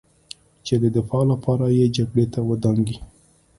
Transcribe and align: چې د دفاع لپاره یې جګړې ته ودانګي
چې 0.65 0.73
د 0.83 0.85
دفاع 0.97 1.23
لپاره 1.31 1.65
یې 1.77 1.85
جګړې 1.97 2.25
ته 2.33 2.39
ودانګي 2.49 2.97